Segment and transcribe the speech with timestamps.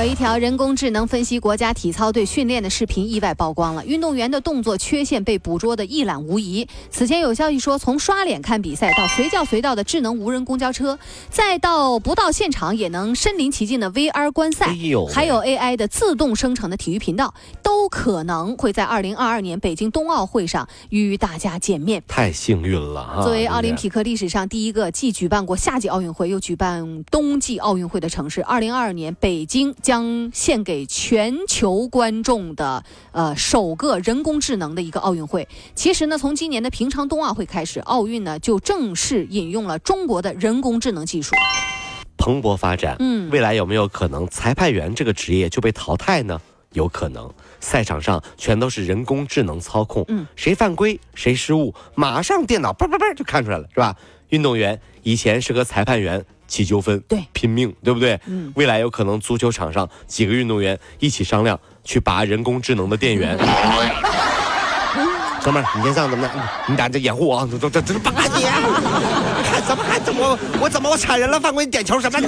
[0.00, 6.66] 有一条人工智能分析国家体操队训练的视频意外曝光了，运动员的动作缺陷被捕捉得一览无遗。
[6.90, 14.68] 此前有消息说，从刷脸看比赛到随叫随到的智能无人公交车，再到不到现场也能身临其境的 VR 观赛，
[15.12, 22.02] 还有 AI 的自动生成的体育频道，都可能会在2022年北京冬奥会上与大家见面。
[22.08, 23.22] 太幸运了啊！
[23.22, 29.74] 作为奥林匹克历史上第一个既举办过夏季奥运会又举办冬季奥运会的城市，2022年北京。
[29.90, 35.48] 将献给全球观众的呃首个人工智能的一个奥运会。
[35.74, 41.34] 其实呢，从今年的平昌冬奥会开始，奥运呢就正式引用了中国的人工智能技术，
[42.16, 42.94] 蓬勃发展。
[43.00, 46.40] 嗯，未来有没有可能裁判员这个职业就被淘汰呢？
[46.72, 50.04] 有可能，赛场上全都是人工智能操控。
[50.06, 53.96] 嗯，谁犯规谁失误，马上电脑叭叭叭就看出来了，是吧？
[54.28, 56.24] 运动员以前是和裁判员。
[56.50, 58.20] 起纠纷，对，拼命，对不对？
[58.26, 63.38] 嗯，未来有可能足球场上几个运动员一起商量去拔人工智能的电源。
[65.42, 66.30] 哥们儿，你先上怎么的？
[66.66, 68.42] 你打这掩护我，这这这这拔你！
[69.42, 71.40] 看怎么还怎么我怎么我铲人了？
[71.40, 72.18] 犯规点球什么？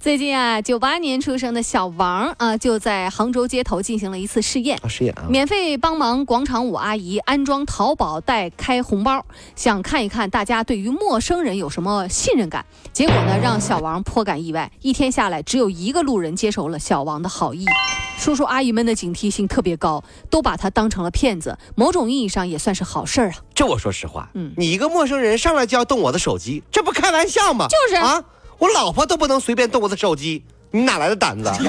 [0.00, 4.78] 最近啊，九八年出生的小王啊，就在杭州街头进行了一次试验。
[4.82, 5.28] 啊试验啊！
[5.28, 9.22] 免费帮忙广场舞阿姨安装淘宝代开红包，
[9.54, 12.64] 想看一看大家对于陌生人有什么信任感。
[12.94, 14.72] 结果呢，让小王颇感意外。
[14.80, 17.66] 一天下来，只有一个路人接受了小王的好意。
[18.16, 21.58] 叔叔阿姨们的警惕性特别高，都把他当成了骗子。
[21.74, 23.34] 某种意义上也算是好事儿啊。
[23.54, 27.66] 这我说实话，嗯，你一个陌生人上来就要动我的手机，这不开玩笑吗？
[27.68, 28.24] 就是啊。
[28.60, 31.50] 我老婆都不能随便动我的手机，你哪来的胆子？
[31.58, 31.68] 你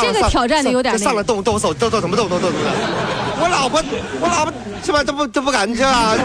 [0.00, 2.70] 这个挑战的有点上来动动我手，动动什么动动动动的？
[3.40, 3.80] 我老婆，
[4.20, 4.52] 我老婆。
[4.82, 5.04] 是吧？
[5.04, 6.16] 都不都不敢去啊！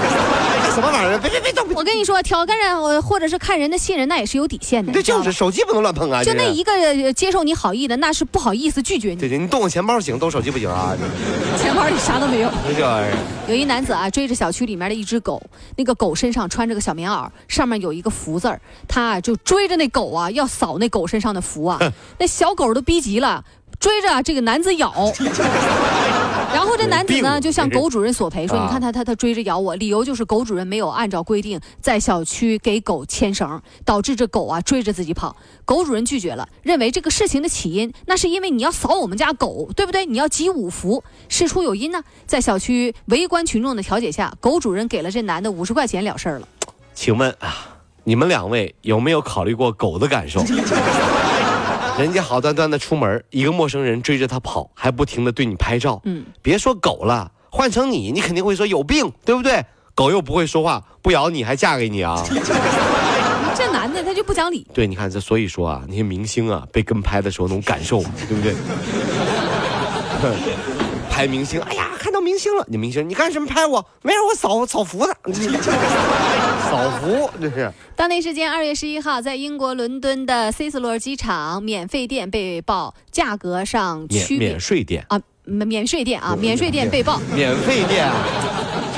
[0.75, 1.17] 什么玩意儿？
[1.17, 1.65] 别别别动！
[1.73, 4.91] 我跟你说，挑干人或者是看人的信任，那也是有底线的。
[4.91, 6.21] 对，就是手机不能乱碰啊！
[6.21, 9.15] 就那一个接受你好意的，那是不好意思拒绝你。
[9.15, 10.93] 对对，你动我钱包行，动手机不行啊！
[11.57, 12.49] 钱包里啥都没有。
[12.75, 13.17] 这玩意儿。
[13.47, 15.41] 有一男子啊，追着小区里面的一只狗，
[15.77, 21.79] 那个狗身上穿着个小棉袄，上面有一个福字儿，他就追着那狗啊，要扫那狗身上的福啊，
[22.19, 23.43] 那小狗都逼急了。
[23.77, 24.89] 追着这个男子咬，
[26.55, 35.35] 然后这男子呢就向狗主人索赔说：“你看他他他追着咬我，理由就是狗主人没有按照规定在小区给狗牵绳，导致这狗啊追着自己跑。
[35.65, 40.05] 狗主人拒绝了，认为这个事情的起因那是因为你要扫我们家狗，对不对？
[40.05, 41.03] 你要集五福。
[41.27, 46.47] 事出有因呢，在小区围观群众的调解下，狗主人给了这男的五十块钱了事儿了。
[46.93, 50.41] 请问啊，你们两位有没有考虑过狗的感受？”
[51.97, 56.01] 人家好端端的出门，一个陌生人追着他跑，还不停的对你拍照。
[56.03, 59.63] 嗯，别说狗了，换成你，你肯定会说有病，对不对？
[59.93, 62.21] 狗又不会说话，不咬你还嫁给你啊？
[63.55, 64.67] 这男的他就不讲理。
[64.73, 68.53] 对，你看这，所以说啊，那些明星啊，被跟拍的时候那种感受，对不对？
[71.09, 73.85] 拍明星，哎呀，看到明星了，你明星，你干什么拍我？
[74.01, 75.15] 没事，我扫扫福的，
[76.69, 77.71] 扫福 这是。
[77.95, 88.11] 当地时间二月十一号，在英国伦敦的 C 斯洛机场，免费店被曝价格上区免税店啊，免税店啊，免税店被曝免费店。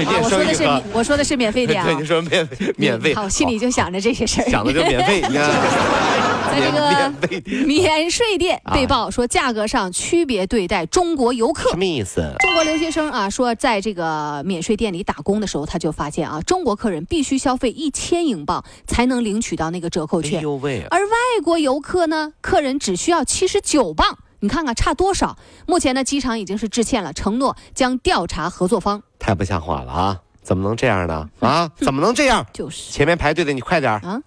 [0.05, 0.63] 我说的是
[0.93, 2.47] 我说的是免费店啊， 对你说免
[2.77, 5.49] 免费，好，心里就想着这些事儿，想的就免费，你看，
[6.51, 12.21] 在这个免税店被曝说价格上区别对待中国游客，什么意思？
[12.39, 20.41] 中国留学生啊，说在这个免税店里打工的时候，他就发现啊，中国客人必须消费一千英镑才能领取到那个折扣券，
[20.89, 24.17] 而外国游客呢，客人只需要七十九镑。
[24.39, 25.35] 你看看差多少？
[25.65, 29.01] 目前呢，机场已经是致歉了，承诺将调查合作方。
[29.27, 30.17] 太不像话了啊！
[30.41, 31.27] 怎么能这样呢？
[31.41, 32.45] 啊，怎么能这样？
[32.53, 34.17] 就是前面排队的，你快点啊！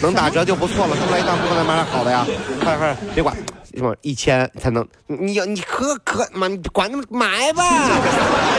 [0.00, 2.24] 能打折就不错了，他们来一趟不可能买点好的呀？
[2.58, 3.36] 快点快点，别管
[3.74, 7.62] 什么一千才能，你要你可可妈，你管那么买吧？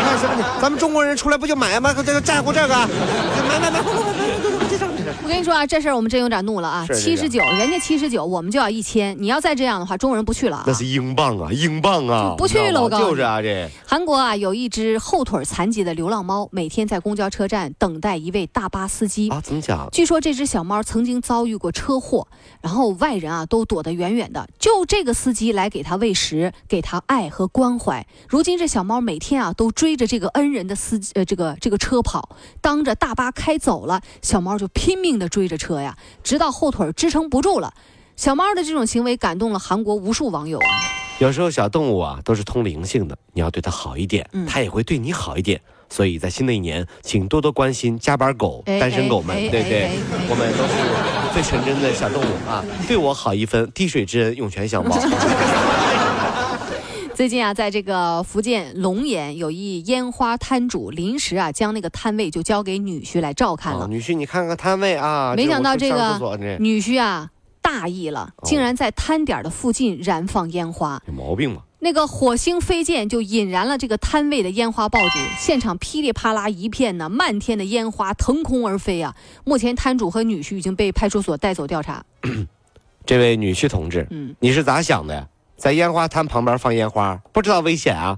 [0.06, 0.46] 干什么？
[0.62, 1.92] 咱们中国人出来不就买吗？
[2.06, 2.76] 这个在乎这个？
[3.50, 4.19] 买买买，快快快快快快快！
[5.30, 6.84] 跟你说啊，这事儿我们真有点怒了啊！
[6.88, 9.16] 是七十九，人家七十九，我们就要一千。
[9.22, 10.64] 你要再这样的话，中国人不去了啊！
[10.66, 19.30] 那是英镑啊，英镑啊，不去了我告诉你就是啊，这韩国啊，有一只后腿残疾的流浪猫，每天在公交车站等待一位大巴司机。
[19.30, 19.88] 啊，怎么讲？
[19.92, 22.28] 据说这只小猫曾经遭遇过车祸，
[22.62, 28.04] 然后外人啊都躲得远远的，就这个司机来给它喂食，给它爱和关怀。
[28.28, 37.74] 如今这小猫每天啊都追着这个恩人的司机呃这个这个车跑，当着大巴开走了，小猫就拼命的追着车呀，直到后腿支撑不住了。
[38.16, 40.68] 小猫的这种行为感动了韩国无数网友啊！
[41.20, 45.62] 有时候小动物啊都是通灵性的，你要对它好一点，嗯它也会对你好一点。
[45.90, 49.90] 所以在新的一年，请多多关心加班狗、哎单身狗们，哎对不对？
[50.30, 55.00] 我们都是最纯真的小动物啊，对我好一分，滴水之恩涌泉相报。
[57.20, 63.82] 最近啊，在这个福建龙岩有一烟花摊主临时啊将那个摊位就交给女婿来照看了。
[63.82, 66.18] 啊，女婿，你看看摊位啊，没想到这个
[66.60, 67.30] 女婿啊
[67.62, 71.04] 大意了，哦竟然在摊点的附近燃放烟花。
[71.08, 71.64] 有毛病吗？
[71.80, 79.14] 那个火星飞溅就引燃了这个摊位的烟花爆竹，现场噼里啪啦一片呢，漫天的烟花腾空而飞啊！
[79.44, 82.02] 目前摊主和女婿已经被派出所带走调查。
[83.06, 85.28] 这位女婿同志，嗯，你是咋想的呀？
[85.60, 88.18] 在烟花摊旁边放烟花，不知道危险啊？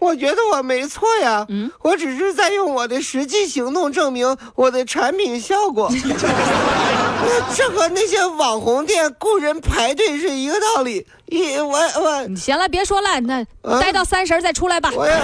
[0.00, 5.90] 我觉得我没错呀，嗯我只是在用我的实际行动证明我的产品效果。
[5.92, 11.06] 那 这和那些网红店雇人排队是一个道理。
[11.26, 14.90] 一我我你行了，别说了，那啊待到三十再出来吧。
[14.94, 15.14] 我也，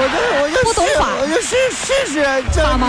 [0.00, 2.22] 我就我就不懂法我就试试试
[2.54, 2.88] 这法盲